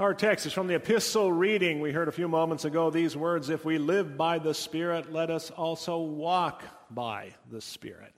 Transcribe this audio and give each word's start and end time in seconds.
Our 0.00 0.14
text 0.14 0.46
is 0.46 0.54
from 0.54 0.66
the 0.66 0.76
epistle 0.76 1.30
reading. 1.30 1.80
We 1.80 1.92
heard 1.92 2.08
a 2.08 2.12
few 2.12 2.26
moments 2.26 2.64
ago 2.64 2.88
these 2.88 3.14
words 3.14 3.50
If 3.50 3.66
we 3.66 3.76
live 3.76 4.16
by 4.16 4.38
the 4.38 4.54
Spirit, 4.54 5.12
let 5.12 5.28
us 5.28 5.50
also 5.50 5.98
walk 5.98 6.64
by 6.90 7.34
the 7.50 7.60
Spirit. 7.60 8.14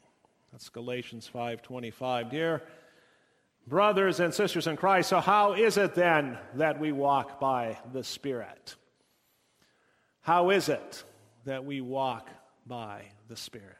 That's 0.52 0.68
Galatians 0.68 1.26
5:25. 1.26 2.30
Dear 2.30 2.62
brothers 3.66 4.20
and 4.20 4.32
sisters 4.32 4.68
in 4.68 4.76
Christ, 4.76 5.08
so 5.08 5.18
how 5.18 5.54
is 5.54 5.76
it 5.76 5.96
then 5.96 6.38
that 6.54 6.78
we 6.78 6.92
walk 6.92 7.40
by 7.40 7.80
the 7.92 8.04
Spirit? 8.04 8.76
How 10.20 10.50
is 10.50 10.68
it 10.68 11.02
that 11.46 11.64
we 11.64 11.80
walk 11.80 12.30
by 12.64 13.06
the 13.26 13.36
Spirit? 13.36 13.74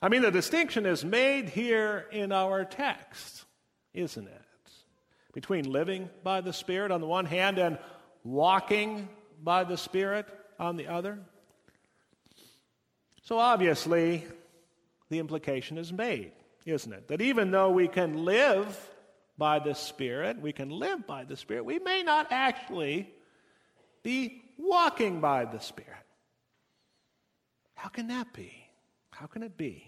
I 0.00 0.08
mean, 0.08 0.22
the 0.22 0.30
distinction 0.30 0.86
is 0.86 1.04
made 1.04 1.48
here 1.48 2.06
in 2.12 2.30
our 2.30 2.64
text, 2.64 3.46
isn't 3.92 4.28
it? 4.28 4.42
Between 5.36 5.70
living 5.70 6.08
by 6.24 6.40
the 6.40 6.52
Spirit 6.54 6.90
on 6.90 7.02
the 7.02 7.06
one 7.06 7.26
hand 7.26 7.58
and 7.58 7.76
walking 8.24 9.06
by 9.44 9.64
the 9.64 9.76
Spirit 9.76 10.24
on 10.58 10.78
the 10.78 10.86
other? 10.86 11.18
So 13.20 13.38
obviously, 13.38 14.24
the 15.10 15.18
implication 15.18 15.76
is 15.76 15.92
made, 15.92 16.32
isn't 16.64 16.90
it? 16.90 17.08
That 17.08 17.20
even 17.20 17.50
though 17.50 17.68
we 17.68 17.86
can 17.86 18.24
live 18.24 18.78
by 19.36 19.58
the 19.58 19.74
Spirit, 19.74 20.40
we 20.40 20.54
can 20.54 20.70
live 20.70 21.06
by 21.06 21.24
the 21.24 21.36
Spirit, 21.36 21.66
we 21.66 21.80
may 21.80 22.02
not 22.02 22.28
actually 22.30 23.12
be 24.02 24.42
walking 24.56 25.20
by 25.20 25.44
the 25.44 25.60
Spirit. 25.60 25.92
How 27.74 27.90
can 27.90 28.06
that 28.06 28.32
be? 28.32 28.54
How 29.10 29.26
can 29.26 29.42
it 29.42 29.58
be? 29.58 29.84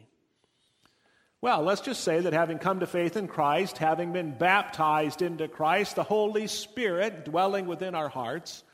Well, 1.41 1.63
let's 1.63 1.83
just 1.83 2.03
say 2.03 2.19
that 2.19 2.33
having 2.33 2.59
come 2.59 2.81
to 2.81 2.87
faith 2.87 3.17
in 3.17 3.29
Christ, 3.29 3.79
having 3.79 4.13
been 4.13 4.37
baptized 4.37 5.23
into 5.23 5.47
Christ, 5.47 5.95
the 5.95 6.03
Holy 6.03 6.49
Spirit 6.49 7.25
dwelling 7.25 7.67
within 7.67 7.95
our 7.95 8.09
hearts, 8.09 8.65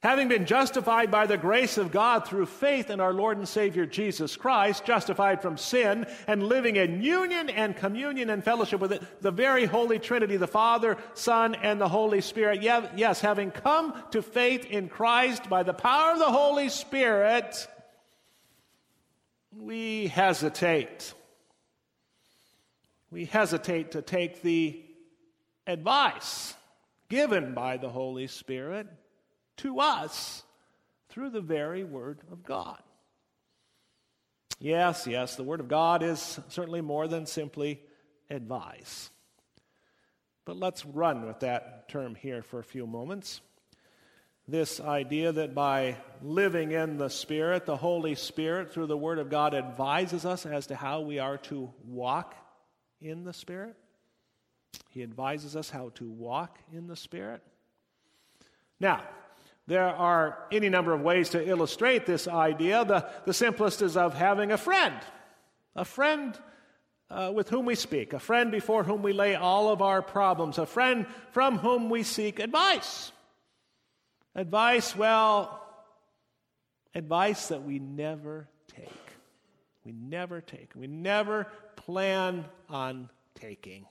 having 0.00 0.28
been 0.28 0.46
justified 0.46 1.10
by 1.10 1.26
the 1.26 1.36
grace 1.36 1.76
of 1.76 1.90
God 1.90 2.28
through 2.28 2.46
faith 2.46 2.90
in 2.90 3.00
our 3.00 3.12
Lord 3.12 3.38
and 3.38 3.48
Savior 3.48 3.86
Jesus 3.86 4.36
Christ, 4.36 4.84
justified 4.84 5.42
from 5.42 5.56
sin, 5.56 6.06
and 6.28 6.46
living 6.46 6.76
in 6.76 7.02
union 7.02 7.50
and 7.50 7.74
communion 7.74 8.30
and 8.30 8.44
fellowship 8.44 8.80
with 8.80 8.92
it, 8.92 9.02
the 9.20 9.32
very 9.32 9.64
Holy 9.64 9.98
Trinity, 9.98 10.36
the 10.36 10.46
Father, 10.46 10.96
Son, 11.14 11.56
and 11.56 11.80
the 11.80 11.88
Holy 11.88 12.20
Spirit. 12.20 12.62
Yes, 12.62 13.20
having 13.20 13.50
come 13.50 14.00
to 14.12 14.22
faith 14.22 14.64
in 14.66 14.88
Christ 14.88 15.48
by 15.50 15.64
the 15.64 15.74
power 15.74 16.12
of 16.12 16.20
the 16.20 16.30
Holy 16.30 16.68
Spirit, 16.68 17.66
we 19.50 20.06
hesitate 20.06 21.14
we 23.14 23.26
hesitate 23.26 23.92
to 23.92 24.02
take 24.02 24.42
the 24.42 24.82
advice 25.68 26.52
given 27.08 27.54
by 27.54 27.76
the 27.76 27.88
Holy 27.88 28.26
Spirit 28.26 28.88
to 29.58 29.78
us 29.78 30.42
through 31.10 31.30
the 31.30 31.40
very 31.40 31.84
Word 31.84 32.18
of 32.32 32.42
God. 32.42 32.82
Yes, 34.58 35.06
yes, 35.06 35.36
the 35.36 35.44
Word 35.44 35.60
of 35.60 35.68
God 35.68 36.02
is 36.02 36.40
certainly 36.48 36.80
more 36.80 37.06
than 37.06 37.24
simply 37.24 37.80
advice. 38.30 39.10
But 40.44 40.56
let's 40.56 40.84
run 40.84 41.24
with 41.24 41.38
that 41.40 41.88
term 41.88 42.16
here 42.16 42.42
for 42.42 42.58
a 42.58 42.64
few 42.64 42.84
moments. 42.84 43.40
This 44.48 44.80
idea 44.80 45.30
that 45.30 45.54
by 45.54 45.98
living 46.20 46.72
in 46.72 46.98
the 46.98 47.10
Spirit, 47.10 47.64
the 47.64 47.76
Holy 47.76 48.16
Spirit, 48.16 48.72
through 48.72 48.88
the 48.88 48.98
Word 48.98 49.20
of 49.20 49.30
God, 49.30 49.54
advises 49.54 50.24
us 50.24 50.44
as 50.46 50.66
to 50.66 50.74
how 50.74 51.02
we 51.02 51.20
are 51.20 51.38
to 51.38 51.72
walk 51.86 52.34
in 53.04 53.24
the 53.24 53.32
Spirit. 53.32 53.76
He 54.88 55.02
advises 55.02 55.54
us 55.54 55.70
how 55.70 55.90
to 55.96 56.10
walk 56.10 56.58
in 56.72 56.86
the 56.88 56.96
Spirit. 56.96 57.42
Now, 58.80 59.02
there 59.66 59.88
are 59.88 60.38
any 60.50 60.68
number 60.68 60.92
of 60.92 61.00
ways 61.00 61.30
to 61.30 61.48
illustrate 61.48 62.06
this 62.06 62.26
idea. 62.26 62.84
The, 62.84 63.08
the 63.24 63.34
simplest 63.34 63.82
is 63.82 63.96
of 63.96 64.14
having 64.14 64.50
a 64.50 64.58
friend, 64.58 64.94
a 65.76 65.84
friend 65.84 66.38
uh, 67.10 67.30
with 67.34 67.48
whom 67.48 67.66
we 67.66 67.74
speak, 67.74 68.12
a 68.12 68.18
friend 68.18 68.50
before 68.50 68.84
whom 68.84 69.02
we 69.02 69.12
lay 69.12 69.34
all 69.34 69.68
of 69.68 69.80
our 69.82 70.02
problems, 70.02 70.58
a 70.58 70.66
friend 70.66 71.06
from 71.30 71.58
whom 71.58 71.90
we 71.90 72.02
seek 72.02 72.40
advice. 72.40 73.12
Advice, 74.34 74.96
well, 74.96 75.62
advice 76.94 77.48
that 77.48 77.62
we 77.62 77.78
never 77.78 78.48
take. 78.74 79.03
We 79.84 79.92
never 79.92 80.40
take. 80.40 80.72
We 80.74 80.86
never 80.86 81.46
plan 81.76 82.46
on 82.68 83.10
taking. 83.34 83.86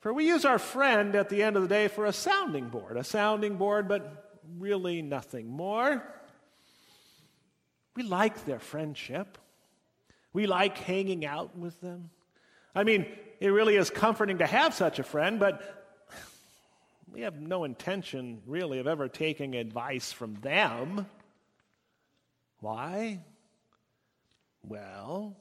For 0.00 0.12
we 0.12 0.26
use 0.26 0.44
our 0.44 0.58
friend 0.58 1.16
at 1.16 1.30
the 1.30 1.42
end 1.42 1.56
of 1.56 1.62
the 1.62 1.68
day 1.68 1.88
for 1.88 2.04
a 2.04 2.12
sounding 2.12 2.68
board, 2.68 2.98
a 2.98 3.04
sounding 3.04 3.56
board, 3.56 3.88
but 3.88 4.40
really 4.58 5.00
nothing 5.00 5.48
more. 5.48 6.02
We 7.96 8.02
like 8.02 8.44
their 8.44 8.58
friendship. 8.58 9.38
We 10.34 10.46
like 10.46 10.76
hanging 10.76 11.24
out 11.24 11.56
with 11.56 11.80
them. 11.80 12.10
I 12.74 12.84
mean, 12.84 13.06
it 13.40 13.48
really 13.48 13.76
is 13.76 13.88
comforting 13.88 14.38
to 14.38 14.46
have 14.46 14.74
such 14.74 14.98
a 14.98 15.04
friend, 15.04 15.40
but 15.40 15.62
we 17.10 17.22
have 17.22 17.40
no 17.40 17.64
intention, 17.64 18.42
really, 18.46 18.80
of 18.80 18.86
ever 18.86 19.08
taking 19.08 19.54
advice 19.54 20.12
from 20.12 20.34
them. 20.34 21.06
Why? 22.60 23.20
Well, 24.66 25.36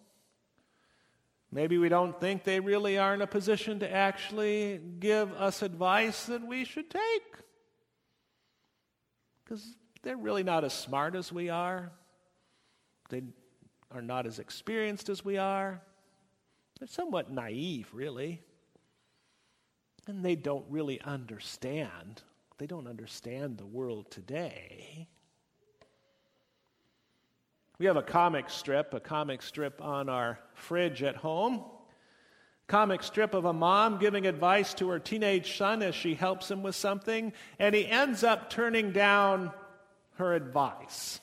maybe 1.52 1.78
we 1.78 1.90
don't 1.90 2.20
think 2.20 2.44
they 2.44 2.60
really 2.60 2.98
are 2.98 3.14
in 3.14 3.22
a 3.22 3.28
position 3.28 3.80
to 3.80 3.92
actually 3.92 4.82
give 5.00 5.32
us 5.34 5.62
advice 5.62 6.26
that 6.26 6.46
we 6.46 6.66
should 6.66 6.90
take. 6.90 7.24
Because 9.44 9.76
they're 10.02 10.18
really 10.18 10.44
not 10.44 10.64
as 10.64 10.74
smart 10.74 11.16
as 11.16 11.32
we 11.32 11.50
are, 11.50 11.92
they 13.10 13.22
are 13.92 14.02
not 14.02 14.26
as 14.26 14.40
experienced 14.40 15.10
as 15.10 15.24
we 15.24 15.38
are. 15.38 15.82
They're 16.80 16.88
somewhat 16.88 17.32
naive, 17.32 17.90
really. 17.94 18.42
And 20.08 20.26
they 20.26 20.36
don't 20.36 20.66
really 20.70 21.00
understand. 21.02 22.24
They 22.58 22.66
don't 22.66 22.88
understand 22.88 23.58
the 23.58 23.66
world 23.66 24.12
today. 24.12 25.08
We 27.80 27.88
have 27.88 27.98
a 27.98 28.04
comic 28.04 28.50
strip, 28.50 28.94
a 28.94 29.00
comic 29.00 29.42
strip 29.42 29.82
on 29.82 30.10
our 30.10 30.40
fridge 30.54 31.04
at 31.04 31.16
home. 31.16 31.64
Comic 32.68 33.04
strip 33.04 33.34
of 33.34 33.46
a 33.46 33.54
mom 33.54 34.00
giving 34.00 34.26
advice 34.26 34.74
to 34.76 34.90
her 34.90 35.00
teenage 35.00 35.58
son 35.58 35.82
as 35.82 35.96
she 35.96 36.16
helps 36.16 36.50
him 36.50 36.64
with 36.64 36.76
something, 36.76 37.34
and 37.60 37.76
he 37.76 37.86
ends 37.88 38.24
up 38.24 38.50
turning 38.50 38.92
down 38.92 39.52
her 40.16 40.34
advice. 40.34 41.20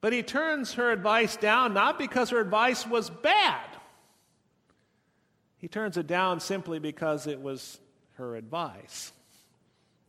But 0.00 0.12
he 0.12 0.22
turns 0.22 0.74
her 0.74 0.92
advice 0.92 1.36
down 1.36 1.72
not 1.72 1.98
because 1.98 2.30
her 2.30 2.40
advice 2.40 2.86
was 2.86 3.08
bad. 3.08 3.66
He 5.56 5.66
turns 5.66 5.96
it 5.96 6.06
down 6.06 6.40
simply 6.40 6.78
because 6.78 7.26
it 7.26 7.40
was 7.40 7.80
her 8.16 8.36
advice, 8.36 9.12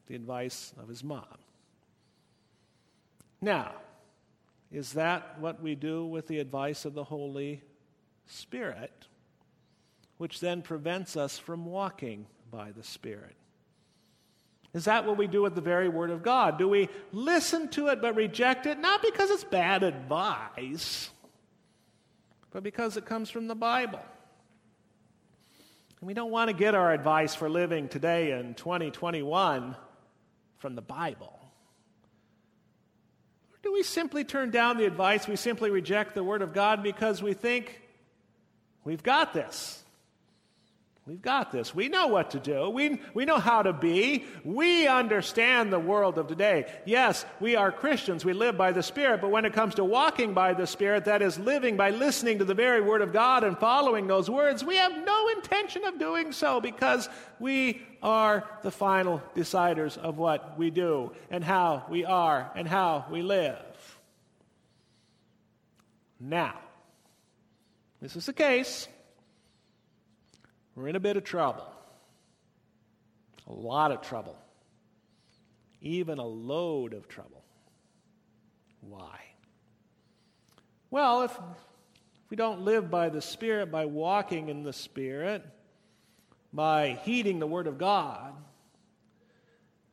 the 0.07 0.15
advice 0.15 0.73
of 0.77 0.89
his 0.89 1.01
mom. 1.03 1.23
Now, 3.41 3.71
is 4.71 4.93
that 4.93 5.39
what 5.39 5.61
we 5.61 5.75
do 5.75 6.05
with 6.05 6.27
the 6.27 6.39
advice 6.39 6.85
of 6.85 6.93
the 6.93 7.03
Holy 7.03 7.61
Spirit, 8.25 9.07
which 10.17 10.39
then 10.39 10.61
prevents 10.61 11.15
us 11.15 11.37
from 11.37 11.65
walking 11.65 12.27
by 12.51 12.71
the 12.71 12.83
Spirit? 12.83 13.35
Is 14.73 14.85
that 14.85 15.05
what 15.05 15.17
we 15.17 15.27
do 15.27 15.41
with 15.41 15.55
the 15.55 15.61
very 15.61 15.87
Word 15.87 16.09
of 16.09 16.21
God? 16.21 16.57
Do 16.57 16.67
we 16.67 16.89
listen 17.13 17.69
to 17.69 17.87
it 17.87 18.01
but 18.01 18.15
reject 18.15 18.65
it, 18.65 18.77
not 18.79 19.01
because 19.01 19.29
it's 19.29 19.43
bad 19.43 19.83
advice, 19.83 21.09
but 22.51 22.63
because 22.63 22.97
it 22.97 23.05
comes 23.05 23.29
from 23.29 23.47
the 23.47 23.55
Bible? 23.55 24.03
And 26.01 26.07
we 26.07 26.13
don't 26.13 26.31
want 26.31 26.49
to 26.49 26.55
get 26.55 26.75
our 26.75 26.91
advice 26.91 27.33
for 27.33 27.49
living 27.49 27.87
today 27.87 28.37
in 28.37 28.53
2021 28.55 29.77
from 30.57 30.75
the 30.75 30.81
Bible 30.81 31.44
we 33.75 33.83
simply 33.83 34.23
turn 34.23 34.51
down 34.51 34.77
the 34.77 34.85
advice? 34.85 35.27
We 35.27 35.35
simply 35.35 35.69
reject 35.69 36.15
the 36.15 36.23
Word 36.23 36.41
of 36.41 36.53
God 36.53 36.81
because 36.81 37.21
we 37.21 37.33
think 37.33 37.81
we've 38.85 39.03
got 39.03 39.33
this. 39.33 39.83
We've 41.07 41.21
got 41.21 41.51
this. 41.51 41.75
We 41.75 41.87
know 41.87 42.07
what 42.07 42.31
to 42.31 42.39
do. 42.39 42.67
We, 42.67 42.99
we 43.13 43.25
know 43.25 43.37
how 43.37 43.61
to 43.61 43.73
be. 43.73 44.25
We 44.43 44.87
understand 44.87 45.71
the 45.71 45.77
world 45.77 46.17
of 46.17 46.27
today. 46.27 46.65
Yes, 46.83 47.23
we 47.39 47.55
are 47.55 47.71
Christians. 47.71 48.25
We 48.25 48.33
live 48.33 48.57
by 48.57 48.71
the 48.71 48.81
Spirit. 48.81 49.21
But 49.21 49.29
when 49.29 49.45
it 49.45 49.53
comes 49.53 49.75
to 49.75 49.83
walking 49.83 50.33
by 50.33 50.53
the 50.53 50.65
Spirit, 50.65 51.05
that 51.05 51.21
is 51.21 51.37
living 51.37 51.77
by 51.77 51.91
listening 51.91 52.39
to 52.39 52.45
the 52.45 52.55
very 52.55 52.81
Word 52.81 53.03
of 53.03 53.13
God 53.13 53.43
and 53.43 53.55
following 53.59 54.07
those 54.07 54.31
words, 54.31 54.63
we 54.63 54.77
have 54.77 55.05
no 55.05 55.27
intention 55.35 55.83
of 55.83 55.99
doing 55.99 56.31
so 56.31 56.59
because 56.59 57.07
we 57.39 57.83
are 58.01 58.49
the 58.63 58.71
final 58.71 59.21
deciders 59.35 59.99
of 59.99 60.17
what 60.17 60.57
we 60.57 60.71
do 60.71 61.11
and 61.29 61.43
how 61.43 61.85
we 61.87 62.03
are 62.03 62.49
and 62.55 62.67
how 62.67 63.05
we 63.11 63.21
live. 63.21 63.64
Now, 66.19 66.59
this 68.01 68.15
is 68.15 68.25
the 68.25 68.33
case 68.33 68.87
we're 70.75 70.87
in 70.87 70.95
a 70.95 70.99
bit 70.99 71.17
of 71.17 71.23
trouble. 71.23 71.65
A 73.47 73.53
lot 73.53 73.91
of 73.91 74.01
trouble, 74.01 74.37
even 75.81 76.17
a 76.17 76.25
load 76.25 76.93
of 76.93 77.07
trouble. 77.07 77.43
Why? 78.81 79.19
Well, 80.89 81.23
if, 81.23 81.31
if 81.31 82.29
we 82.29 82.37
don't 82.37 82.61
live 82.61 82.89
by 82.89 83.09
the 83.09 83.21
Spirit, 83.21 83.71
by 83.71 83.85
walking 83.85 84.49
in 84.49 84.63
the 84.63 84.73
Spirit, 84.73 85.45
by 86.51 86.99
heeding 87.03 87.39
the 87.39 87.47
Word 87.47 87.67
of 87.67 87.77
God, 87.77 88.33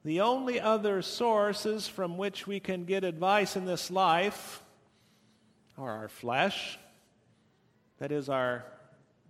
the 0.05 0.21
only 0.21 0.61
other 0.61 1.03
sources 1.03 1.87
from 1.89 2.17
which 2.17 2.47
we 2.47 2.59
can 2.59 2.85
get 2.85 3.05
advice 3.05 3.57
in 3.57 3.65
this 3.65 3.91
life 3.91 4.63
are 5.79 5.91
our 5.91 6.09
flesh, 6.09 6.79
that 7.99 8.13
is, 8.13 8.29
our 8.29 8.65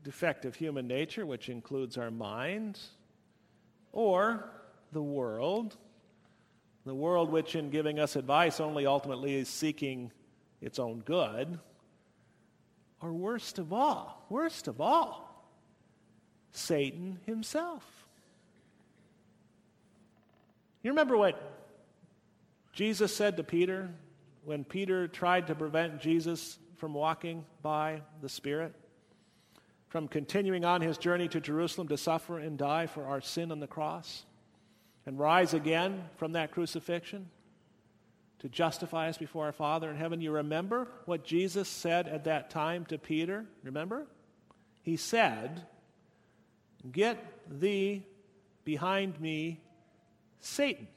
defective 0.05 0.55
human 0.55 0.87
nature, 0.87 1.25
which 1.25 1.49
includes 1.49 1.97
our 1.97 2.11
mind, 2.11 2.79
or 3.93 4.51
the 4.93 5.03
world, 5.03 5.77
the 6.85 6.95
world 6.95 7.31
which, 7.31 7.55
in 7.55 7.71
giving 7.71 7.99
us 7.99 8.17
advice, 8.17 8.61
only 8.61 8.87
ultimately 8.87 9.35
is 9.35 9.49
seeking 9.49 10.11
its 10.61 10.79
own 10.79 11.01
good, 11.01 11.59
or 13.01 13.13
worst 13.13 13.59
of 13.59 13.73
all, 13.73 14.25
worst 14.29 14.69
of 14.69 14.81
all, 14.81 15.29
Satan 16.53 17.19
himself. 17.27 17.85
You 20.83 20.91
remember 20.91 21.17
what 21.17 21.41
Jesus 22.73 23.15
said 23.15 23.37
to 23.37 23.45
Peter 23.45 23.91
when 24.45 24.65
Peter 24.65 25.09
tried 25.09 25.47
to 25.47 25.55
prevent 25.55 26.01
Jesus 26.01 26.59
from 26.77 26.95
walking 26.95 27.45
by 27.63 28.03
the 28.21 28.29
Spirit, 28.29 28.75
from 29.89 30.09
continuing 30.09 30.65
on 30.65 30.81
his 30.81 30.99
journey 30.99 31.29
to 31.29 31.41
Jerusalem 31.41 31.89
to 31.89 31.97
suffer 31.97 32.39
and 32.39 32.59
die 32.59 32.87
for 32.87 33.05
our 33.05 33.21
sin 33.21 33.53
on 33.53 33.61
the 33.61 33.67
cross, 33.67 34.25
and 35.07 35.19
rise 35.19 35.55
again 35.55 36.05
from 36.17 36.33
that 36.33 36.53
crucifixion 36.53 37.29
to 38.41 38.49
justify 38.49 39.09
us 39.09 39.19
before 39.19 39.47
our 39.47 39.53
Father 39.53 39.89
in 39.89 39.97
heaven. 39.97 40.21
You 40.21 40.33
remember 40.33 40.89
what 41.05 41.25
Jesus 41.25 41.69
said 41.69 42.09
at 42.09 42.25
that 42.25 42.51
time 42.51 42.85
to 42.87 42.99
Peter? 42.99 43.45
Remember? 43.63 44.07
He 44.83 44.97
said, 44.97 45.65
Get 46.91 47.25
thee 47.49 48.05
behind 48.65 49.21
me, 49.21 49.61
Satan. 50.41 50.89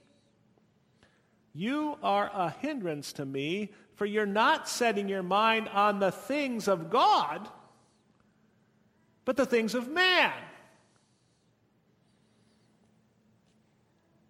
You 1.58 1.98
are 2.04 2.30
a 2.34 2.50
hindrance 2.50 3.14
to 3.14 3.26
me, 3.26 3.72
for 3.94 4.06
you're 4.06 4.26
not 4.26 4.68
setting 4.68 5.08
your 5.08 5.24
mind 5.24 5.70
on 5.70 6.00
the 6.00 6.12
things 6.12 6.68
of 6.68 6.90
God, 6.90 7.48
but 9.24 9.38
the 9.38 9.46
things 9.46 9.74
of 9.74 9.88
man. 9.88 10.34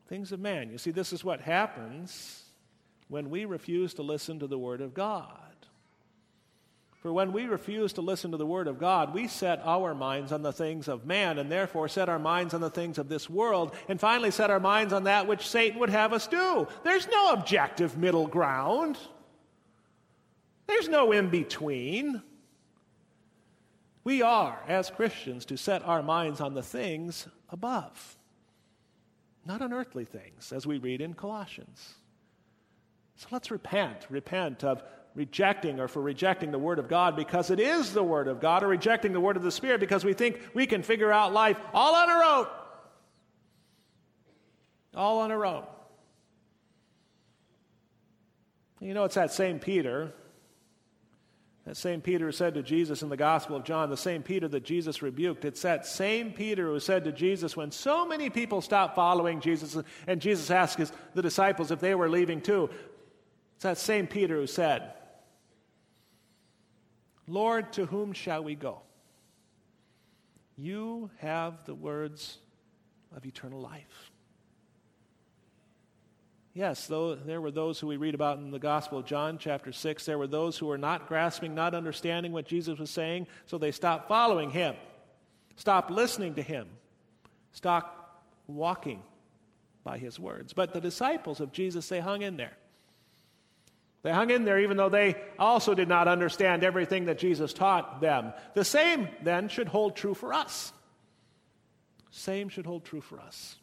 Things 0.08 0.32
of 0.32 0.40
man. 0.40 0.70
You 0.70 0.78
see, 0.78 0.92
this 0.92 1.12
is 1.12 1.24
what 1.24 1.42
happens 1.42 2.44
when 3.08 3.32
we 3.32 3.46
refuse 3.46 3.96
to 3.96 4.04
listen 4.04 4.38
to 4.40 4.48
the 4.48 4.60
Word 4.60 4.82
of 4.82 4.94
God. 4.94 5.55
For 7.06 7.14
when 7.14 7.34
we 7.34 7.46
refuse 7.46 7.94
to 7.94 8.02
listen 8.02 8.32
to 8.32 8.38
the 8.38 8.48
Word 8.48 8.68
of 8.68 8.80
God, 8.80 9.14
we 9.14 9.28
set 9.28 9.62
our 9.64 9.94
minds 9.94 10.32
on 10.32 10.42
the 10.42 10.52
things 10.52 10.88
of 10.88 11.06
man, 11.06 11.38
and 11.38 11.52
therefore 11.52 11.88
set 11.88 12.10
our 12.10 12.18
minds 12.18 12.56
on 12.56 12.62
the 12.62 12.70
things 12.72 12.98
of 12.98 13.10
this 13.10 13.30
world, 13.30 13.76
and 13.88 14.00
finally 14.00 14.32
set 14.32 14.50
our 14.50 14.60
minds 14.60 14.92
on 14.92 15.04
that 15.04 15.28
which 15.28 15.48
Satan 15.48 15.80
would 15.80 15.92
have 15.92 16.14
us 16.14 16.26
do. 16.26 16.68
There's 16.84 17.08
no 17.08 17.34
objective 17.34 17.96
middle 17.96 18.26
ground, 18.26 18.98
there's 20.66 20.90
no 20.90 21.12
in 21.12 21.30
between. 21.30 22.24
We 24.04 24.24
are, 24.24 24.60
as 24.68 24.90
Christians, 24.90 25.46
to 25.46 25.58
set 25.58 25.84
our 25.84 26.02
minds 26.02 26.42
on 26.42 26.56
the 26.56 26.64
things 26.64 27.28
above, 27.50 28.18
not 29.46 29.62
on 29.62 29.74
earthly 29.74 30.06
things, 30.06 30.52
as 30.52 30.66
we 30.66 30.80
read 30.80 31.02
in 31.02 31.14
Colossians. 31.14 31.94
So 33.16 33.28
let's 33.30 33.52
repent. 33.52 34.08
Repent 34.10 34.64
of 34.64 34.82
rejecting 35.16 35.80
or 35.80 35.88
for 35.88 36.02
rejecting 36.02 36.52
the 36.52 36.60
Word 36.60 36.78
of 36.78 36.88
God 36.88 37.16
because 37.16 37.50
it 37.50 37.60
is 37.60 37.94
the 37.94 38.04
Word 38.04 38.28
of 38.28 38.40
God, 38.40 38.64
or 38.64 38.68
rejecting 38.68 39.14
the 39.14 39.20
Word 39.20 39.38
of 39.38 39.44
the 39.44 39.52
Spirit 39.52 39.80
because 39.80 40.04
we 40.04 40.14
think 40.14 40.40
we 40.54 40.68
can 40.68 40.84
figure 40.84 41.12
out 41.12 41.34
life 41.34 41.58
all 41.74 41.96
on 41.96 42.10
our 42.10 42.24
own. 42.24 42.48
All 44.94 45.20
on 45.20 45.32
our 45.32 45.46
own. 45.46 45.64
You 48.80 48.94
know, 48.94 49.06
it's 49.06 49.16
that 49.16 49.32
same 49.32 49.58
Peter, 49.58 50.14
that 51.66 51.78
same 51.78 52.02
Peter 52.02 52.26
who 52.26 52.32
said 52.32 52.54
to 52.54 52.62
Jesus 52.62 53.02
in 53.02 53.10
the 53.10 53.18
Gospel 53.18 53.56
of 53.56 53.64
John, 53.64 53.90
the 53.90 53.98
same 53.98 54.22
Peter 54.22 54.48
that 54.50 54.64
Jesus 54.64 55.02
rebuked. 55.02 55.46
It's 55.46 55.64
that 55.64 55.88
same 55.88 56.32
Peter 56.32 56.68
who 56.68 56.80
said 56.80 57.06
to 57.06 57.12
Jesus 57.12 57.58
when 57.58 57.72
so 57.72 58.06
many 58.06 58.30
people 58.30 58.62
stopped 58.62 58.96
following 58.96 59.40
Jesus, 59.40 59.78
and 60.06 60.22
Jesus 60.22 60.52
asked 60.52 60.78
his, 60.78 60.92
the 61.16 61.22
disciples 61.22 61.72
if 61.72 61.80
they 61.80 61.96
were 61.96 62.10
leaving 62.10 62.42
too. 62.42 62.70
It's 63.56 63.64
that 63.64 63.78
same 63.78 64.06
Peter 64.06 64.36
who 64.36 64.48
said, 64.48 64.92
Lord, 67.28 67.74
to 67.74 67.86
whom 67.86 68.14
shall 68.14 68.44
we 68.44 68.56
go? 68.56 68.82
You 70.58 71.10
have 71.18 71.66
the 71.66 71.76
words 71.76 72.38
of 73.16 73.26
eternal 73.26 73.60
life. 73.60 74.12
Yes, 76.54 76.88
though 76.88 77.16
there 77.16 77.42
were 77.42 77.52
those 77.52 77.80
who 77.80 77.88
we 77.88 77.98
read 77.98 78.16
about 78.16 78.38
in 78.38 78.50
the 78.50 78.60
Gospel 78.60 79.00
of 79.00 79.06
John, 79.06 79.38
chapter 79.38 79.74
6. 79.74 80.06
There 80.06 80.18
were 80.18 80.28
those 80.28 80.58
who 80.58 80.68
were 80.68 80.78
not 80.78 81.08
grasping, 81.08 81.54
not 81.54 81.76
understanding 81.76 82.32
what 82.32 82.46
Jesus 82.46 82.80
was 82.80 82.90
saying, 82.90 83.28
so 83.46 83.58
they 83.58 83.72
stopped 83.72 84.08
following 84.08 84.50
him, 84.50 84.76
stopped 85.58 85.92
listening 85.92 86.36
to 86.36 86.42
him, 86.42 86.70
stopped 87.52 88.22
walking 88.48 89.02
by 89.84 89.98
his 89.98 90.18
words. 90.18 90.54
But 90.54 90.72
the 90.72 90.80
disciples 90.80 91.42
of 91.42 91.52
Jesus, 91.52 91.90
they 91.90 92.00
hung 92.00 92.22
in 92.22 92.38
there. 92.38 92.56
They 94.06 94.12
hung 94.12 94.30
in 94.30 94.46
there 94.46 94.60
even 94.60 94.78
though 94.78 94.90
they 94.90 95.16
also 95.40 95.74
did 95.74 95.88
not 95.88 96.08
understand 96.08 96.64
everything 96.64 97.06
that 97.06 97.18
Jesus 97.18 97.54
taught 97.54 98.02
them. 98.02 98.34
The 98.54 98.64
same 98.64 99.10
then 99.24 99.48
should 99.48 99.68
hold 99.68 99.96
true 99.96 100.14
for 100.14 100.32
us. 100.32 100.72
Same 102.12 102.50
should 102.50 102.68
hold 102.68 102.86
true 102.86 103.02
for 103.02 103.20
us. 103.20 103.56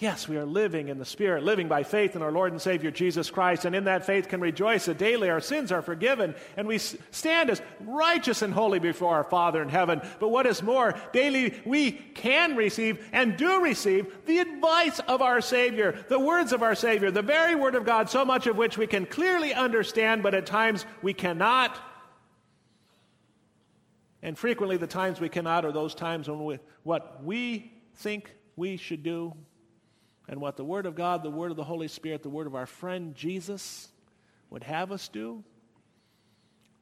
Yes, 0.00 0.26
we 0.26 0.38
are 0.38 0.46
living 0.46 0.88
in 0.88 0.98
the 0.98 1.04
Spirit, 1.04 1.44
living 1.44 1.68
by 1.68 1.82
faith 1.82 2.16
in 2.16 2.22
our 2.22 2.32
Lord 2.32 2.52
and 2.52 2.62
Savior 2.62 2.90
Jesus 2.90 3.28
Christ, 3.28 3.66
and 3.66 3.76
in 3.76 3.84
that 3.84 4.06
faith 4.06 4.28
can 4.28 4.40
rejoice 4.40 4.86
that 4.86 4.96
daily 4.96 5.28
our 5.28 5.42
sins 5.42 5.70
are 5.70 5.82
forgiven, 5.82 6.34
and 6.56 6.66
we 6.66 6.78
stand 6.78 7.50
as 7.50 7.60
righteous 7.80 8.40
and 8.40 8.54
holy 8.54 8.78
before 8.78 9.14
our 9.14 9.24
Father 9.24 9.60
in 9.60 9.68
heaven. 9.68 10.00
But 10.18 10.30
what 10.30 10.46
is 10.46 10.62
more, 10.62 10.98
daily 11.12 11.60
we 11.66 11.92
can 11.92 12.56
receive 12.56 13.06
and 13.12 13.36
do 13.36 13.60
receive 13.60 14.06
the 14.24 14.38
advice 14.38 15.00
of 15.00 15.20
our 15.20 15.42
Savior, 15.42 16.02
the 16.08 16.18
words 16.18 16.54
of 16.54 16.62
our 16.62 16.74
Savior, 16.74 17.10
the 17.10 17.20
very 17.20 17.54
Word 17.54 17.74
of 17.74 17.84
God, 17.84 18.08
so 18.08 18.24
much 18.24 18.46
of 18.46 18.56
which 18.56 18.78
we 18.78 18.86
can 18.86 19.04
clearly 19.04 19.52
understand, 19.52 20.22
but 20.22 20.34
at 20.34 20.46
times 20.46 20.86
we 21.02 21.12
cannot. 21.12 21.78
And 24.22 24.38
frequently, 24.38 24.78
the 24.78 24.86
times 24.86 25.20
we 25.20 25.28
cannot 25.28 25.66
are 25.66 25.72
those 25.72 25.94
times 25.94 26.26
when 26.26 26.42
we, 26.42 26.58
what 26.84 27.22
we 27.22 27.70
think 27.96 28.34
we 28.56 28.78
should 28.78 29.02
do 29.02 29.34
and 30.30 30.40
what 30.40 30.56
the 30.56 30.64
Word 30.64 30.86
of 30.86 30.94
God, 30.94 31.24
the 31.24 31.30
Word 31.30 31.50
of 31.50 31.56
the 31.56 31.64
Holy 31.64 31.88
Spirit, 31.88 32.22
the 32.22 32.30
Word 32.30 32.46
of 32.46 32.54
our 32.54 32.64
friend 32.64 33.16
Jesus 33.16 33.88
would 34.48 34.62
have 34.62 34.92
us 34.92 35.08
do, 35.08 35.42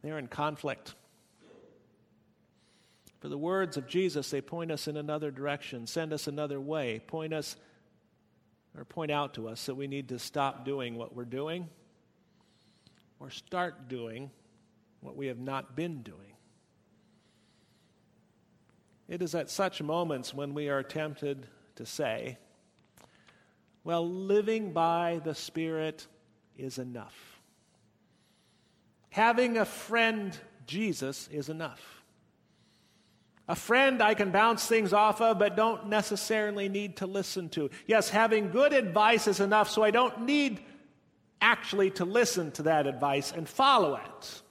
they're 0.02 0.18
in 0.18 0.28
conflict. 0.28 0.94
For 3.20 3.28
the 3.28 3.38
words 3.38 3.78
of 3.78 3.88
Jesus, 3.88 4.30
they 4.30 4.42
point 4.42 4.70
us 4.70 4.86
in 4.86 4.98
another 4.98 5.30
direction, 5.30 5.86
send 5.86 6.12
us 6.12 6.28
another 6.28 6.60
way, 6.60 7.00
point 7.06 7.32
us 7.32 7.56
or 8.76 8.84
point 8.84 9.10
out 9.10 9.32
to 9.34 9.48
us 9.48 9.64
that 9.64 9.74
we 9.74 9.86
need 9.86 10.10
to 10.10 10.18
stop 10.18 10.66
doing 10.66 10.94
what 10.94 11.16
we're 11.16 11.24
doing 11.24 11.68
or 13.18 13.30
start 13.30 13.88
doing 13.88 14.30
what 15.00 15.16
we 15.16 15.26
have 15.26 15.38
not 15.38 15.74
been 15.74 16.02
doing. 16.02 16.34
It 19.08 19.22
is 19.22 19.34
at 19.34 19.48
such 19.48 19.80
moments 19.80 20.34
when 20.34 20.52
we 20.52 20.68
are 20.68 20.82
tempted 20.82 21.46
to 21.76 21.86
say, 21.86 22.36
well, 23.88 24.06
living 24.06 24.74
by 24.74 25.18
the 25.24 25.34
Spirit 25.34 26.06
is 26.58 26.76
enough. 26.76 27.40
Having 29.08 29.56
a 29.56 29.64
friend, 29.64 30.36
Jesus, 30.66 31.26
is 31.32 31.48
enough. 31.48 32.02
A 33.48 33.56
friend 33.56 34.02
I 34.02 34.12
can 34.12 34.30
bounce 34.30 34.66
things 34.66 34.92
off 34.92 35.22
of, 35.22 35.38
but 35.38 35.56
don't 35.56 35.88
necessarily 35.88 36.68
need 36.68 36.96
to 36.96 37.06
listen 37.06 37.48
to. 37.48 37.70
Yes, 37.86 38.10
having 38.10 38.50
good 38.50 38.74
advice 38.74 39.26
is 39.26 39.40
enough, 39.40 39.70
so 39.70 39.82
I 39.82 39.90
don't 39.90 40.26
need 40.26 40.60
actually 41.40 41.90
to 41.92 42.04
listen 42.04 42.50
to 42.52 42.64
that 42.64 42.86
advice 42.86 43.32
and 43.32 43.48
follow 43.48 43.94
it. 43.94 44.42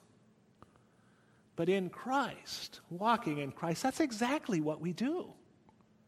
But 1.56 1.70
in 1.70 1.92
Christ, 1.92 2.80
walking 2.90 3.38
in 3.38 3.52
Christ, 3.52 3.84
that's 3.84 4.00
exactly 4.00 4.62
what 4.62 4.82
we 4.82 4.94
do. 4.94 5.32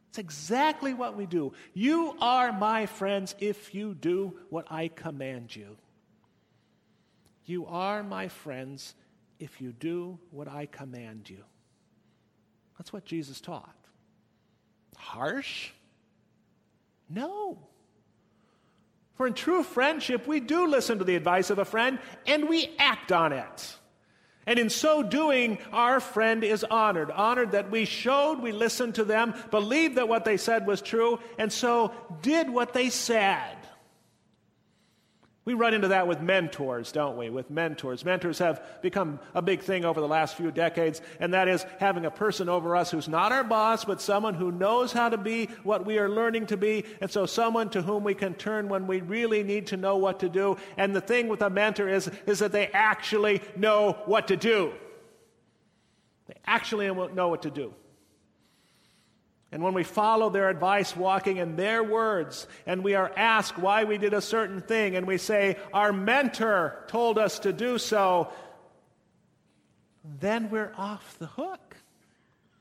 It's 0.10 0.18
exactly 0.18 0.94
what 0.94 1.16
we 1.16 1.28
do. 1.28 1.54
You 1.74 2.16
are 2.20 2.52
my 2.52 2.88
friends 2.88 3.36
if 3.40 3.76
you 3.76 3.94
do 3.94 4.34
what 4.50 4.66
I 4.72 4.88
command 4.88 5.56
you. 5.56 5.78
You 7.46 7.68
are 7.68 8.04
my 8.04 8.28
friends 8.28 8.96
if 9.40 9.62
you 9.62 9.72
do 9.72 10.20
what 10.32 10.48
I 10.48 10.66
command 10.66 11.30
you. 11.30 11.44
That's 12.78 12.92
what 12.92 13.06
Jesus 13.06 13.40
taught. 13.40 13.76
Harsh? 14.98 15.70
No. 17.10 17.60
For 19.16 19.28
in 19.28 19.34
true 19.34 19.64
friendship, 19.64 20.28
we 20.28 20.40
do 20.40 20.68
listen 20.68 20.98
to 21.00 21.04
the 21.04 21.16
advice 21.16 21.50
of 21.50 21.60
a 21.60 21.66
friend 21.66 22.00
and 22.26 22.50
we 22.50 22.72
act 22.80 23.12
on 23.12 23.34
it. 23.34 23.76
And 24.46 24.58
in 24.58 24.70
so 24.70 25.04
doing, 25.04 25.60
our 25.72 26.00
friend 26.00 26.44
is 26.44 26.64
honored. 26.64 27.12
Honored 27.12 27.52
that 27.52 27.70
we 27.70 27.86
showed, 27.86 28.40
we 28.42 28.52
listened 28.52 28.96
to 28.96 29.04
them, 29.04 29.36
believed 29.52 29.96
that 29.96 30.08
what 30.08 30.26
they 30.26 30.38
said 30.38 30.66
was 30.66 30.82
true, 30.82 31.20
and 31.38 31.54
so 31.54 31.92
did 32.22 32.50
what 32.50 32.74
they 32.74 32.90
said. 32.90 33.59
We 35.50 35.56
run 35.56 35.74
into 35.74 35.88
that 35.88 36.08
with 36.08 36.22
mentors, 36.22 36.92
don't 36.92 37.18
we? 37.18 37.32
With 37.32 37.50
mentors. 37.50 38.06
Mentors 38.06 38.38
have 38.38 38.62
become 38.84 39.20
a 39.34 39.42
big 39.42 39.62
thing 39.62 39.84
over 39.84 40.00
the 40.00 40.08
last 40.08 40.38
few 40.38 40.52
decades, 40.52 41.02
and 41.20 41.34
that 41.34 41.48
is 41.48 41.66
having 41.80 42.06
a 42.06 42.12
person 42.12 42.48
over 42.48 42.76
us 42.76 42.92
who's 42.92 43.08
not 43.08 43.32
our 43.32 43.44
boss, 43.44 43.84
but 43.84 44.00
someone 44.00 44.36
who 44.36 44.52
knows 44.52 44.94
how 44.94 45.10
to 45.10 45.18
be 45.18 45.48
what 45.64 45.88
we 45.88 45.98
are 45.98 46.08
learning 46.08 46.46
to 46.46 46.56
be, 46.56 46.86
and 47.02 47.10
so 47.10 47.26
someone 47.26 47.68
to 47.72 47.82
whom 47.82 48.04
we 48.04 48.14
can 48.14 48.36
turn 48.36 48.70
when 48.70 48.86
we 48.86 49.02
really 49.02 49.42
need 49.42 49.66
to 49.66 49.76
know 49.76 49.98
what 49.98 50.20
to 50.20 50.30
do. 50.30 50.56
And 50.78 50.96
the 50.96 51.02
thing 51.02 51.28
with 51.28 51.42
a 51.42 51.50
mentor 51.50 51.90
is, 51.90 52.12
is 52.28 52.38
that 52.38 52.52
they 52.52 52.68
actually 52.68 53.42
know 53.56 53.94
what 54.06 54.28
to 54.28 54.38
do. 54.38 54.74
They 56.28 56.38
actually 56.46 56.94
know 56.94 57.28
what 57.28 57.42
to 57.42 57.50
do. 57.50 57.74
And 59.52 59.64
when 59.64 59.74
we 59.74 59.84
follow 59.84 60.30
their 60.30 60.50
advice, 60.50 60.96
walking 60.96 61.38
in 61.38 61.56
their 61.56 61.84
words, 61.84 62.48
and 62.68 62.84
we 62.84 62.94
are 62.94 63.12
asked 63.16 63.58
why 63.58 63.84
we 63.84 63.98
did 63.98 64.14
a 64.14 64.22
certain 64.22 64.62
thing, 64.62 64.96
and 64.96 65.08
we 65.08 65.18
say, 65.18 65.58
Our 65.74 65.92
mentor 65.92 66.84
told 66.88 67.18
us 67.18 67.40
to 67.40 67.52
do 67.52 67.80
so, 67.80 68.30
then 70.20 70.50
we're 70.50 70.72
off 70.78 71.18
the 71.18 71.26
hook, 71.26 71.78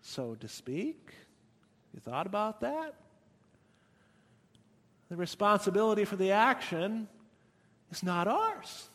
so 0.00 0.34
to 0.36 0.48
speak. 0.48 1.12
You 1.92 2.00
thought 2.00 2.26
about 2.26 2.60
that? 2.62 2.94
The 5.10 5.16
responsibility 5.16 6.04
for 6.04 6.16
the 6.16 6.32
action 6.32 7.08
is 7.90 8.02
not 8.02 8.28
ours, 8.28 8.88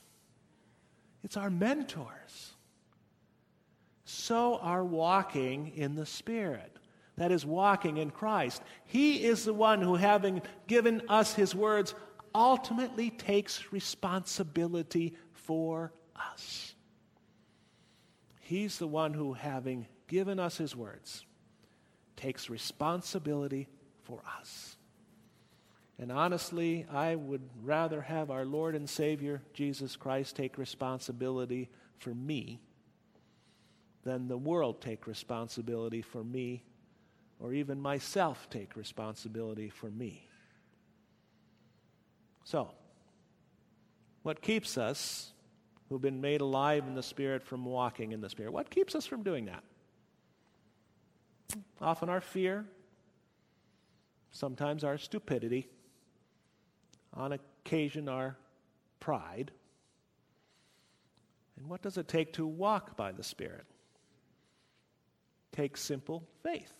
it's 1.24 1.38
our 1.38 1.50
mentors. 1.50 2.54
So 4.06 4.58
are 4.58 4.84
walking 4.84 5.72
in 5.76 5.96
the 5.96 6.06
Spirit 6.06 6.78
that 7.18 7.32
is 7.32 7.46
walking 7.46 7.98
in 7.98 8.10
Christ. 8.10 8.62
He 8.86 9.24
is 9.24 9.46
the 9.46 9.54
one 9.54 9.82
who, 9.82 9.96
having 9.96 10.42
given 10.68 11.02
us 11.10 11.34
his 11.34 11.54
words, 11.54 11.94
ultimately 12.34 13.10
takes 13.10 13.72
responsibility 13.72 15.16
for 15.32 15.94
us. 16.16 16.74
He's 18.42 18.78
the 18.78 18.88
one 18.88 19.14
who, 19.14 19.34
having 19.34 19.88
given 20.08 20.40
us 20.40 20.58
his 20.58 20.76
words, 20.76 21.26
takes 22.16 22.50
responsibility 22.50 23.68
for 24.04 24.22
us. 24.40 24.78
And 26.00 26.12
honestly, 26.12 26.86
I 26.92 27.16
would 27.16 27.48
rather 27.62 28.02
have 28.02 28.32
our 28.32 28.46
Lord 28.46 28.76
and 28.76 28.90
Savior, 28.90 29.42
Jesus 29.54 29.96
Christ, 29.96 30.36
take 30.36 30.58
responsibility 30.58 31.70
for 32.00 32.14
me 32.14 32.60
than 34.04 34.28
the 34.28 34.38
world 34.38 34.82
take 34.82 35.08
responsibility 35.08 36.02
for 36.02 36.24
me 36.24 36.64
or 37.40 37.54
even 37.54 37.80
myself 37.80 38.48
take 38.50 38.76
responsibility 38.76 39.70
for 39.70 39.90
me. 39.90 40.28
So, 42.44 42.72
what 44.24 44.42
keeps 44.42 44.78
us, 44.78 45.32
who've 45.90 46.02
been 46.02 46.22
made 46.22 46.42
alive 46.42 46.86
in 46.88 46.96
the 46.96 47.04
Spirit, 47.04 47.44
from 47.44 47.66
walking 47.66 48.12
in 48.12 48.22
the 48.22 48.30
Spirit? 48.30 48.54
What 48.54 48.70
keeps 48.70 48.96
us 48.96 49.06
from 49.06 49.24
doing 49.24 49.46
that? 49.46 49.64
Often 51.82 52.10
our 52.10 52.22
fear, 52.22 52.66
sometimes 54.32 54.84
our 54.84 54.98
stupidity, 54.98 55.68
on 57.14 57.34
occasion 57.34 58.10
our 58.10 58.38
pride. 59.00 59.52
And 61.58 61.68
what 61.68 61.82
does 61.82 61.98
it 61.98 62.08
take 62.08 62.34
to 62.34 62.46
walk 62.46 62.98
by 62.98 63.12
the 63.12 63.24
Spirit? 63.24 63.66
Take 65.52 65.78
simple 65.78 66.24
faith. 66.42 66.74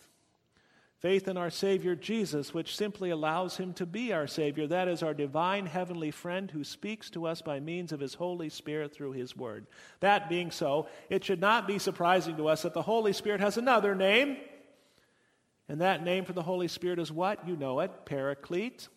Faith 1.04 1.28
in 1.28 1.36
our 1.36 1.50
Savior 1.50 1.94
Jesus, 1.94 2.54
which 2.54 2.74
simply 2.74 3.10
allows 3.10 3.58
him 3.58 3.74
to 3.74 3.84
be 3.84 4.10
our 4.10 4.26
Savior. 4.26 4.66
That 4.66 4.88
is 4.88 5.02
our 5.02 5.12
divine 5.12 5.66
heavenly 5.66 6.10
friend 6.10 6.50
who 6.50 6.64
speaks 6.64 7.10
to 7.10 7.26
us 7.26 7.42
by 7.42 7.60
means 7.60 7.92
of 7.92 8.00
his 8.00 8.14
Holy 8.14 8.48
Spirit 8.48 8.94
through 8.94 9.12
his 9.12 9.36
word. 9.36 9.66
That 10.00 10.30
being 10.30 10.50
so, 10.50 10.88
it 11.10 11.22
should 11.22 11.42
not 11.42 11.66
be 11.68 11.78
surprising 11.78 12.38
to 12.38 12.48
us 12.48 12.62
that 12.62 12.72
the 12.72 12.80
Holy 12.80 13.12
Spirit 13.12 13.42
has 13.42 13.58
another 13.58 13.94
name. 13.94 14.38
And 15.68 15.82
that 15.82 16.02
name 16.02 16.24
for 16.24 16.32
the 16.32 16.42
Holy 16.42 16.68
Spirit 16.68 16.98
is 16.98 17.12
what? 17.12 17.46
You 17.46 17.54
know 17.54 17.80
it 17.80 18.06
Paraclete. 18.06 18.88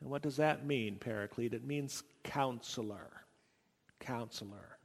And 0.00 0.08
what 0.08 0.22
does 0.22 0.36
that 0.36 0.64
mean, 0.64 0.96
Paraclete? 0.96 1.52
It 1.52 1.66
means 1.66 2.02
counselor. 2.24 3.10
Counselor. 4.00 4.78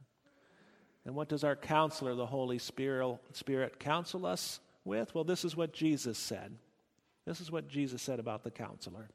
And 1.06 1.14
what 1.14 1.30
does 1.30 1.44
our 1.44 1.56
counselor, 1.56 2.14
the 2.14 2.26
Holy 2.26 2.58
Spirit, 2.58 3.80
counsel 3.80 4.26
us? 4.26 4.60
With? 4.88 5.14
Well, 5.14 5.24
this 5.24 5.44
is 5.44 5.56
what 5.56 5.72
Jesus 5.72 6.18
said. 6.18 6.56
This 7.24 7.40
is 7.40 7.52
what 7.52 7.68
Jesus 7.68 8.02
said 8.02 8.18
about 8.18 8.42
the 8.42 8.50
counselor. 8.50 9.08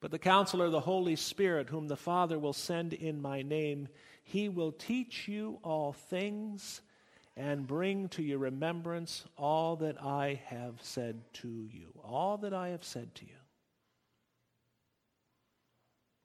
But 0.00 0.10
the 0.10 0.18
counselor, 0.18 0.68
the 0.68 0.80
Holy 0.80 1.16
Spirit, 1.16 1.70
whom 1.70 1.86
the 1.88 1.96
Father 1.96 2.38
will 2.38 2.52
send 2.52 2.92
in 2.92 3.22
my 3.22 3.42
name, 3.42 3.88
he 4.24 4.48
will 4.48 4.72
teach 4.72 5.28
you 5.28 5.58
all 5.62 5.92
things 5.92 6.80
and 7.36 7.66
bring 7.66 8.08
to 8.10 8.22
your 8.22 8.38
remembrance 8.38 9.24
all 9.36 9.76
that 9.76 10.02
I 10.02 10.40
have 10.46 10.74
said 10.82 11.22
to 11.34 11.48
you. 11.48 11.92
All 12.02 12.38
that 12.38 12.52
I 12.52 12.68
have 12.68 12.84
said 12.84 13.14
to 13.16 13.24
you. 13.24 13.32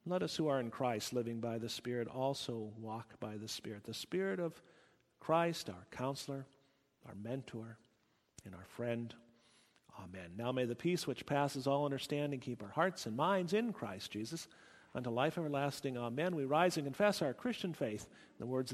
Let 0.07 0.23
us 0.23 0.35
who 0.35 0.47
are 0.47 0.59
in 0.59 0.69
Christ, 0.69 1.13
living 1.13 1.39
by 1.39 1.57
the 1.57 1.69
Spirit, 1.69 2.07
also 2.07 2.71
walk 2.79 3.19
by 3.19 3.37
the 3.37 3.47
Spirit. 3.47 3.83
The 3.83 3.93
Spirit 3.93 4.39
of 4.39 4.61
Christ, 5.19 5.69
our 5.69 5.85
counselor, 5.91 6.45
our 7.07 7.15
mentor, 7.15 7.77
and 8.45 8.53
our 8.55 8.65
friend. 8.75 9.13
Amen. 9.99 10.31
Now 10.37 10.51
may 10.51 10.65
the 10.65 10.75
peace 10.75 11.07
which 11.07 11.25
passes 11.25 11.67
all 11.67 11.85
understanding 11.85 12.39
keep 12.39 12.61
our 12.61 12.69
hearts 12.69 13.05
and 13.05 13.15
minds 13.15 13.53
in 13.53 13.73
Christ 13.73 14.11
Jesus 14.11 14.47
unto 14.93 15.09
life 15.09 15.37
everlasting. 15.37 15.97
Amen. 15.97 16.35
We 16.35 16.45
rise 16.45 16.77
and 16.77 16.85
confess 16.85 17.21
our 17.21 17.33
Christian 17.33 17.73
faith 17.73 18.03
in 18.03 18.45
the 18.45 18.45
words 18.45 18.71
of 18.71 18.73